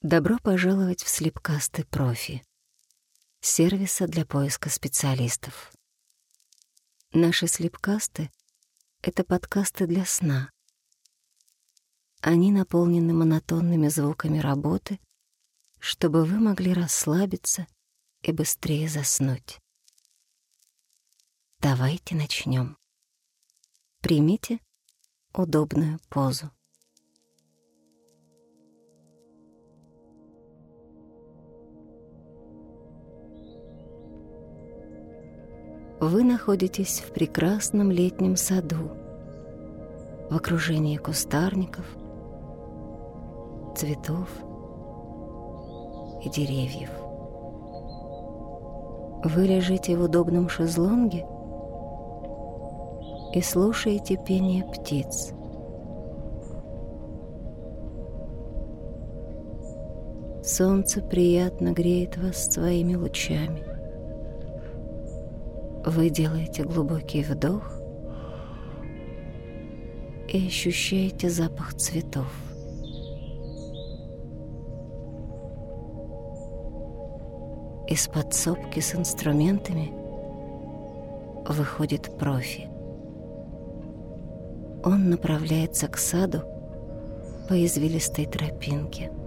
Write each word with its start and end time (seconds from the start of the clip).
Добро 0.00 0.38
пожаловать 0.42 1.02
в 1.02 1.08
Слепкасты 1.08 1.84
Профи, 1.84 2.42
сервиса 3.42 4.06
для 4.06 4.24
поиска 4.24 4.70
специалистов. 4.70 5.70
Наши 7.12 7.46
слепкасты— 7.46 8.30
это 9.02 9.22
подкасты 9.22 9.86
для 9.86 10.06
сна. 10.06 10.50
Они 12.22 12.50
наполнены 12.50 13.12
монотонными 13.12 13.88
звуками 13.88 14.38
работы, 14.38 14.98
чтобы 15.78 16.24
вы 16.24 16.40
могли 16.40 16.72
расслабиться 16.72 17.66
и 18.22 18.32
быстрее 18.32 18.88
заснуть. 18.88 19.58
Давайте 21.58 22.14
начнем. 22.14 22.78
Примите 24.00 24.58
удобную 25.34 25.98
позу. 26.08 26.50
Вы 36.00 36.24
находитесь 36.24 37.00
в 37.00 37.12
прекрасном 37.12 37.92
летнем 37.92 38.36
саду, 38.36 38.90
в 40.30 40.36
окружении 40.36 40.96
кустарников, 40.96 41.86
цветов 43.76 44.28
и 46.24 46.28
деревьев. 46.28 46.90
Вы 49.24 49.46
лежите 49.46 49.96
в 49.96 50.02
удобном 50.02 50.48
шезлонге 50.48 51.24
и 53.32 53.40
слушаете 53.40 54.16
пение 54.16 54.64
птиц. 54.64 55.32
Солнце 60.44 61.00
приятно 61.00 61.72
греет 61.72 62.18
вас 62.18 62.52
своими 62.52 62.94
лучами. 62.94 63.64
Вы 65.86 66.10
делаете 66.10 66.64
глубокий 66.64 67.22
вдох 67.22 67.62
и 70.28 70.46
ощущаете 70.46 71.30
запах 71.30 71.74
цветов. 71.74 72.26
Из 77.88 78.06
подсобки 78.08 78.80
с 78.80 78.94
инструментами 78.94 79.92
выходит 81.46 82.16
профи. 82.18 82.71
Он 84.84 85.10
направляется 85.10 85.88
к 85.88 85.96
саду 85.96 86.42
по 87.48 87.64
извилистой 87.64 88.26
тропинке– 88.26 89.10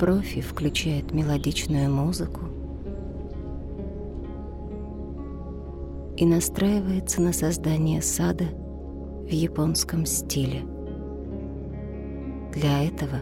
профи 0.00 0.40
включает 0.40 1.12
мелодичную 1.12 1.92
музыку 1.92 2.40
и 6.16 6.24
настраивается 6.24 7.20
на 7.20 7.34
создание 7.34 8.00
сада 8.00 8.46
в 9.24 9.28
японском 9.28 10.06
стиле. 10.06 10.62
Для 12.54 12.82
этого 12.82 13.20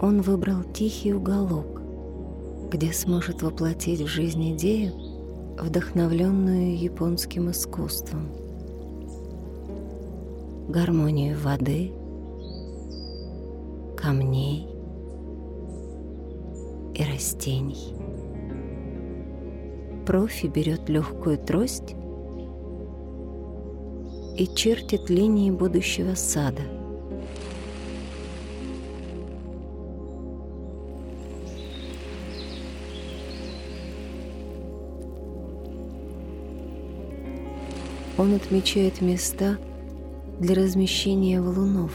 он 0.00 0.20
выбрал 0.20 0.64
тихий 0.64 1.14
уголок, 1.14 1.77
где 2.70 2.92
сможет 2.92 3.42
воплотить 3.42 4.00
в 4.00 4.06
жизнь 4.06 4.54
идею, 4.54 4.92
вдохновленную 5.58 6.78
японским 6.78 7.50
искусством. 7.50 8.28
Гармонию 10.68 11.38
воды, 11.38 11.92
камней, 13.96 14.68
и 16.94 17.04
растений. 17.04 17.94
Профи 20.04 20.46
берет 20.46 20.88
легкую 20.88 21.38
трость 21.38 21.94
и 24.36 24.48
чертит 24.54 25.08
линии 25.08 25.50
будущего 25.50 26.14
сада. 26.14 26.62
Он 38.18 38.34
отмечает 38.34 39.00
места 39.00 39.58
для 40.40 40.56
размещения 40.56 41.40
валунов 41.40 41.92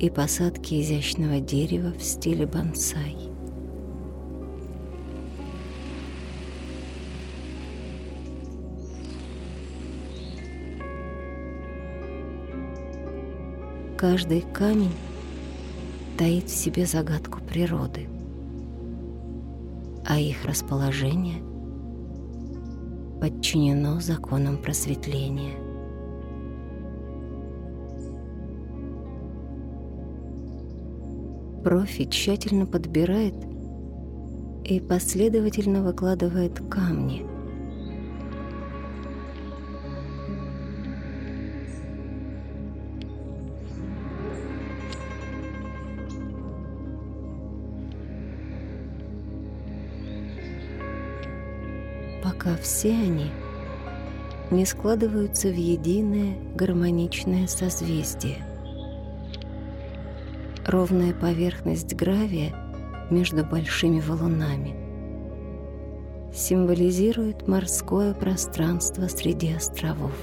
и 0.00 0.10
посадки 0.10 0.80
изящного 0.80 1.38
дерева 1.38 1.92
в 1.96 2.02
стиле 2.02 2.44
бонсай. 2.44 3.16
Каждый 13.96 14.40
камень 14.40 14.90
таит 16.18 16.48
в 16.48 16.56
себе 16.56 16.84
загадку 16.84 17.38
природы, 17.48 18.08
а 20.04 20.18
их 20.18 20.44
расположение 20.44 21.49
подчинено 23.20 24.00
законам 24.00 24.56
просветления. 24.58 25.54
Профи 31.62 32.06
тщательно 32.08 32.66
подбирает 32.66 33.34
и 34.64 34.80
последовательно 34.80 35.82
выкладывает 35.82 36.58
камни– 36.70 37.26
пока 52.50 52.62
все 52.62 52.90
они 52.90 53.30
не 54.50 54.64
складываются 54.64 55.48
в 55.48 55.54
единое 55.54 56.36
гармоничное 56.54 57.46
созвездие. 57.46 58.38
Ровная 60.66 61.12
поверхность 61.14 61.94
гравия 61.94 62.54
между 63.10 63.44
большими 63.44 64.00
валунами 64.00 64.74
символизирует 66.34 67.46
морское 67.46 68.14
пространство 68.14 69.06
среди 69.08 69.52
островов. 69.52 70.14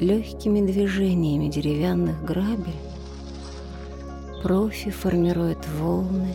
Легкими 0.00 0.60
движениями 0.66 1.48
деревянных 1.48 2.22
грабель 2.24 2.74
профи 4.42 4.90
формирует 4.90 5.66
волны, 5.78 6.34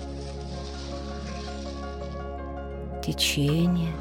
течение 3.01 3.93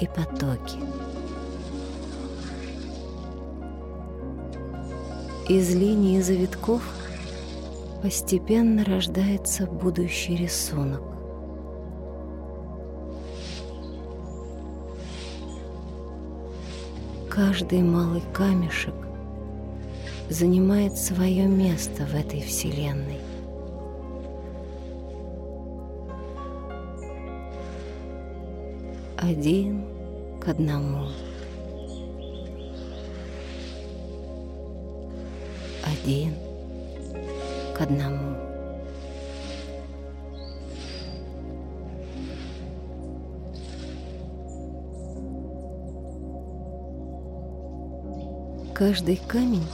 и 0.00 0.06
потоки. 0.06 0.78
Из 5.48 5.74
линии 5.74 6.20
завитков 6.20 6.82
постепенно 8.02 8.84
рождается 8.84 9.66
будущий 9.66 10.36
рисунок. 10.36 11.02
Каждый 17.30 17.82
малый 17.82 18.22
камешек 18.32 18.94
занимает 20.30 20.96
свое 20.96 21.46
место 21.46 22.06
в 22.06 22.14
этой 22.14 22.40
вселенной. 22.40 23.23
Один 29.24 29.86
к 30.38 30.48
одному. 30.48 31.08
Один 35.82 36.34
к 37.74 37.80
одному. 37.80 38.36
Каждый 48.74 49.16
камень 49.16 49.66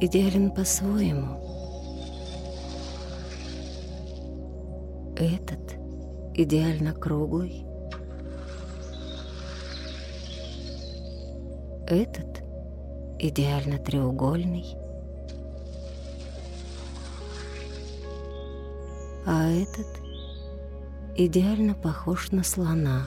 идеален 0.00 0.50
по-своему. 0.50 1.40
Этот 5.16 5.76
идеально 6.34 6.92
круглый. 6.92 7.65
Этот 11.88 12.42
идеально 13.20 13.78
треугольный. 13.78 14.74
А 19.24 19.48
этот 19.48 19.86
идеально 21.16 21.74
похож 21.74 22.32
на 22.32 22.42
слона. 22.42 23.06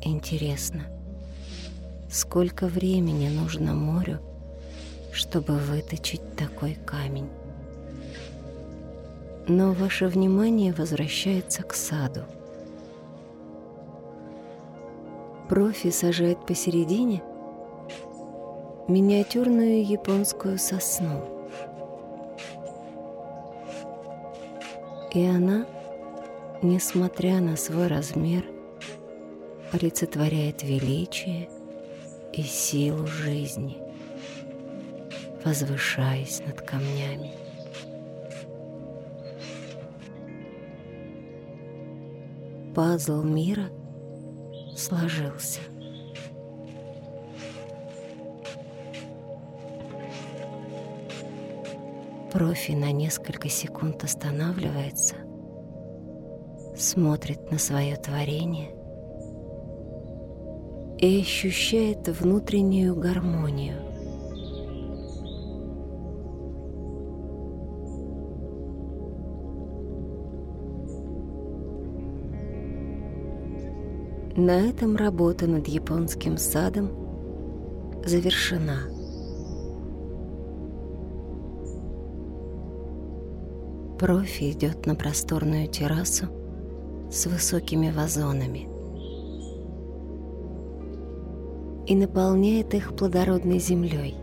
Интересно, 0.00 0.84
сколько 2.10 2.66
времени 2.66 3.28
нужно 3.28 3.74
морю, 3.74 4.20
чтобы 5.12 5.58
выточить 5.58 6.34
такой 6.34 6.76
камень? 6.76 7.28
Но 9.48 9.72
ваше 9.72 10.08
внимание 10.08 10.72
возвращается 10.72 11.62
к 11.62 11.72
саду. 11.74 12.22
Профи 15.48 15.90
сажает 15.90 16.44
посередине 16.44 17.22
миниатюрную 18.88 19.86
японскую 19.86 20.58
сосну. 20.58 21.22
И 25.12 25.24
она, 25.24 25.66
несмотря 26.62 27.40
на 27.40 27.56
свой 27.56 27.86
размер, 27.86 28.44
олицетворяет 29.72 30.64
величие 30.64 31.48
и 32.32 32.42
силу 32.42 33.06
жизни, 33.06 33.78
возвышаясь 35.44 36.42
над 36.46 36.60
камнями. 36.60 37.45
Пазл 42.76 43.22
мира 43.22 43.70
сложился. 44.76 45.60
Профи 52.30 52.72
на 52.72 52.92
несколько 52.92 53.48
секунд 53.48 54.04
останавливается, 54.04 55.14
смотрит 56.76 57.50
на 57.50 57.56
свое 57.56 57.96
творение 57.96 58.72
и 60.98 61.22
ощущает 61.22 62.06
внутреннюю 62.08 62.94
гармонию. 62.94 63.85
На 74.36 74.68
этом 74.68 74.96
работа 74.96 75.46
над 75.46 75.66
японским 75.66 76.36
садом 76.36 76.90
завершена. 78.04 78.80
Профи 83.98 84.52
идет 84.52 84.84
на 84.86 84.94
просторную 84.94 85.68
террасу 85.68 86.26
с 87.10 87.26
высокими 87.26 87.90
вазонами– 87.90 88.68
и 91.86 91.94
наполняет 91.94 92.74
их 92.74 92.94
плодородной 92.94 93.58
землей. 93.58 94.16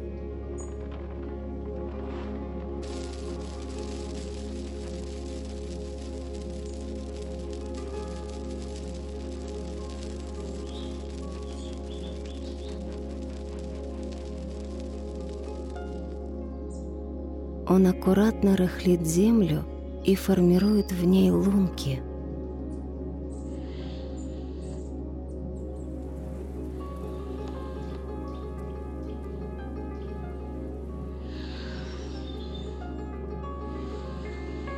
Он 17.73 17.87
аккуратно 17.87 18.55
рыхлит 18.55 19.03
землю 19.03 19.63
и 20.05 20.13
формирует 20.13 20.91
в 20.91 21.03
ней 21.05 21.31
лунки– 21.31 22.03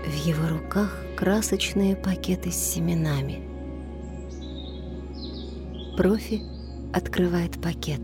В 0.06 0.28
его 0.28 0.48
руках 0.48 1.04
красочные 1.18 1.98
пакеты 1.98 2.50
с 2.50 2.56
семенами. 2.56 3.46
Профи 5.98 6.42
открывает 6.94 7.62
пакет 7.62 8.02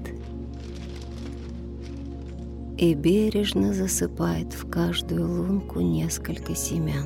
и 2.82 2.96
бережно 2.96 3.76
засыпает 3.76 4.54
в 4.54 4.68
каждую 4.68 5.32
лунку 5.32 5.82
несколько 5.82 6.56
семян. 6.56 7.06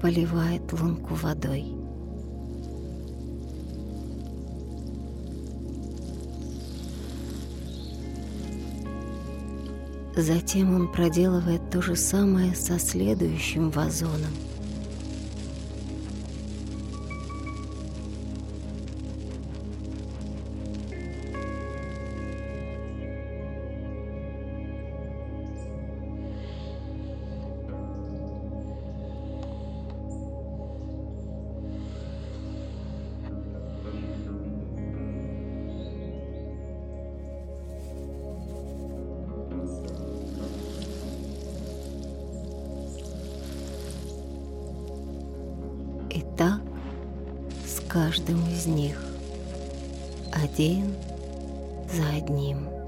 Поливает 0.00 0.72
лунку 0.72 1.14
водой. 1.14 1.74
Затем 10.16 10.72
он 10.72 10.92
проделывает 10.92 11.68
то 11.68 11.82
же 11.82 11.96
самое 11.96 12.54
со 12.54 12.78
следующим 12.78 13.70
вазоном. 13.70 14.49
Каждым 47.90 48.48
из 48.48 48.66
них, 48.66 49.02
один 50.32 50.94
за 51.92 52.08
одним. 52.16 52.79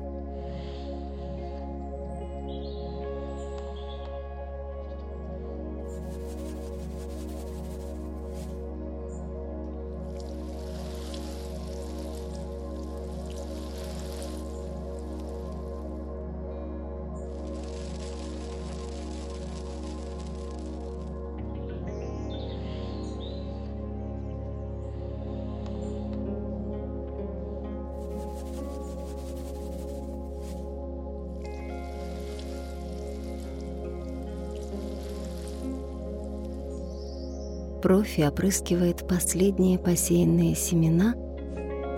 Профи 37.82 38.20
опрыскивает 38.20 39.08
последние 39.08 39.76
посеянные 39.76 40.54
семена, 40.54 41.14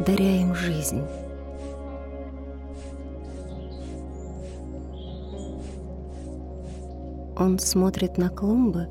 даря 0.07 0.41
им 0.41 0.55
жизнь. 0.55 1.03
Он 7.39 7.59
смотрит 7.59 8.17
на 8.17 8.31
клумбы 8.31 8.89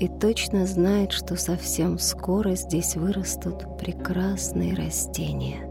и 0.00 0.08
точно 0.08 0.66
знает, 0.66 1.12
что 1.12 1.36
совсем 1.36 2.00
скоро 2.00 2.56
здесь 2.56 2.96
вырастут 2.96 3.78
прекрасные 3.78 4.74
растения. 4.74 5.68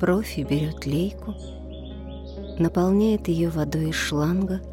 Профи 0.00 0.40
берет 0.40 0.86
лейку, 0.86 1.34
наполняет 2.58 3.28
ее 3.28 3.48
водой 3.48 3.90
из 3.90 3.94
шланга– 3.94 4.60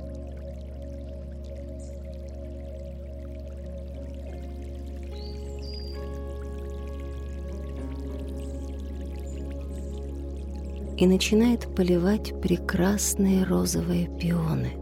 и 10.98 11.08
начинает 11.08 11.74
поливать 11.76 12.40
прекрасные 12.42 13.44
розовые 13.44 14.08
пионы. 14.20 14.74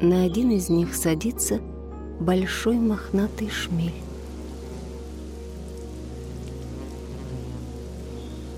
На 0.00 0.24
один 0.24 0.50
из 0.50 0.68
них 0.68 0.96
садится 0.96 1.60
большой 2.18 2.76
мохнатый 2.76 3.48
шмель. 3.50 3.94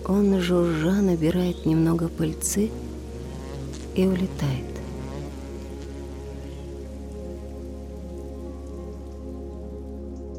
Он 0.07 0.41
жужжа 0.41 1.03
набирает 1.03 1.67
немного 1.67 2.09
пыльцы 2.09 2.71
и 3.95 4.07
улетает. 4.07 4.74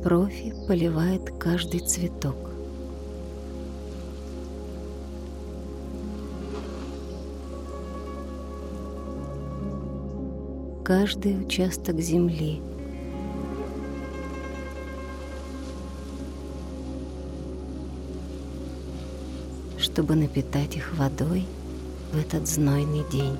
Профи 0.05 0.53
поливает 0.67 1.31
каждый 1.39 1.79
цветок. 1.79 2.35
Каждый 10.83 11.41
участок 11.41 11.99
земли– 11.99 12.61
чтобы 19.79 20.13
напитать 20.15 20.75
их 20.75 20.93
водой 20.95 21.47
в 22.13 22.19
этот 22.19 22.47
знойный 22.47 23.03
день. 23.11 23.37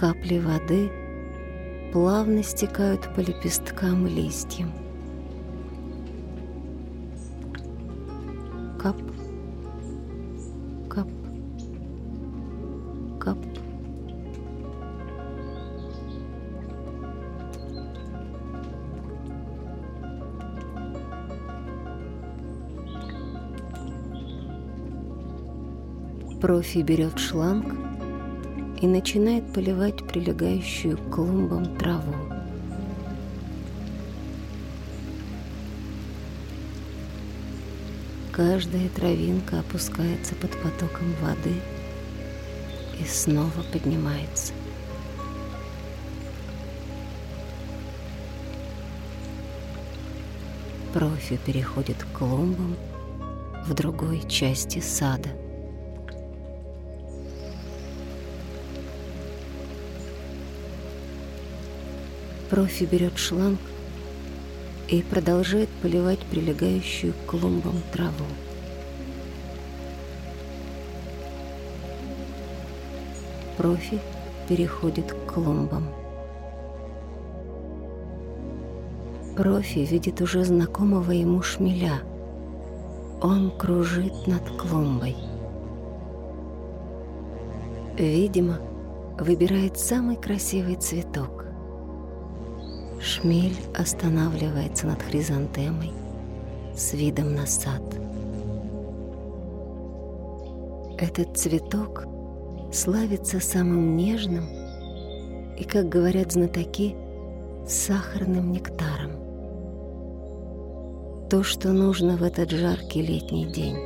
Капли 0.00 0.38
воды 0.38 0.90
плавно 1.92 2.42
стекают 2.42 3.14
по 3.14 3.20
лепесткам 3.20 4.06
и 4.06 4.10
листьям. 4.10 4.72
Кап, 8.78 8.96
кап, 10.88 11.06
кап. 13.20 13.36
Профи 26.40 26.78
берет 26.78 27.18
шланг 27.18 27.89
и 28.80 28.86
начинает 28.86 29.52
поливать 29.52 30.06
прилегающую 30.06 30.96
к 30.96 31.14
клумбам 31.14 31.76
траву. 31.76 32.14
Каждая 38.32 38.88
травинка 38.88 39.60
опускается 39.60 40.34
под 40.34 40.50
потоком 40.62 41.12
воды 41.20 41.54
и 42.98 43.04
снова 43.04 43.62
поднимается. 43.70 44.54
Профи 50.94 51.38
переходит 51.44 52.02
к 52.02 52.18
клумбам 52.18 52.76
в 53.66 53.74
другой 53.74 54.26
части 54.26 54.80
сада– 54.80 55.28
Профи 62.50 62.82
берет 62.82 63.16
шланг 63.16 63.60
и 64.88 65.02
продолжает 65.02 65.68
поливать 65.82 66.18
прилегающую 66.18 67.12
к 67.12 67.30
клумбам 67.30 67.76
траву. 67.92 68.24
Профи 73.56 74.00
переходит 74.48 75.12
к 75.12 75.32
клумбам. 75.32 75.94
Профи 79.36 79.78
видит 79.78 80.20
уже 80.20 80.44
знакомого 80.44 81.12
ему 81.12 81.42
шмеля. 81.42 82.00
Он 83.22 83.52
кружит 83.56 84.26
над 84.26 84.42
клумбой. 84.56 85.14
Видимо, 87.96 88.58
выбирает 89.20 89.78
самый 89.78 90.16
красивый 90.16 90.74
цветок. 90.74 91.39
Шмель 93.02 93.56
останавливается 93.74 94.86
над 94.86 95.02
хризантемой 95.02 95.90
с 96.76 96.92
видом 96.92 97.34
на 97.34 97.46
сад. 97.46 97.82
Этот 100.98 101.34
цветок 101.34 102.04
славится 102.70 103.40
самым 103.40 103.96
нежным 103.96 104.44
и, 105.56 105.64
как 105.64 105.88
говорят 105.88 106.32
знатоки, 106.32 106.94
сахарным 107.66 108.52
нектаром. 108.52 109.12
То, 111.30 111.42
что 111.42 111.72
нужно 111.72 112.18
в 112.18 112.22
этот 112.22 112.50
жаркий 112.50 113.00
летний 113.00 113.46
день. 113.46 113.78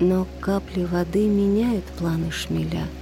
Но 0.00 0.26
капли 0.40 0.84
воды 0.84 1.28
меняют 1.28 1.84
планы 1.98 2.30
шмеля– 2.30 2.86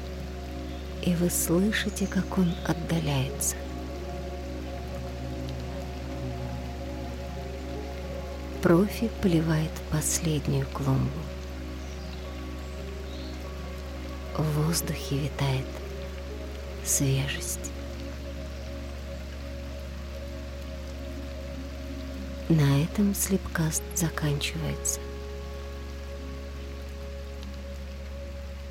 и 1.02 1.14
вы 1.14 1.30
слышите, 1.30 2.07
как 2.07 2.38
он 2.38 2.52
отдаляется. 2.66 3.57
Профи 8.62 9.11
поливает 9.23 9.71
последнюю 9.90 10.66
клумбу. 10.66 11.11
В 14.37 14.42
воздухе 14.64 15.16
витает 15.16 15.66
свежесть. 16.85 17.71
На 22.50 22.83
этом 22.83 23.14
слепкаст 23.14 23.83
заканчивается. 23.95 25.00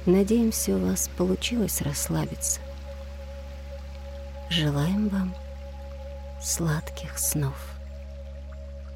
Надеемся, 0.05 0.75
у 0.75 0.79
вас 0.79 1.09
получилось 1.17 1.81
расслабиться. 1.81 2.61
Желаем 4.49 5.09
вам 5.09 5.35
сладких 6.41 7.19
снов 7.19 7.55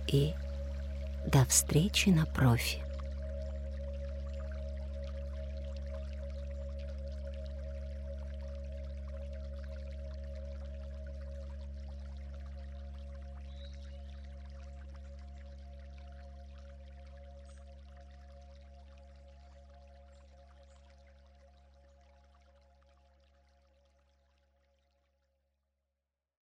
и 0.08 0.34
до 1.28 1.46
встречи 1.46 2.10
на 2.10 2.26
профи. 2.26 2.83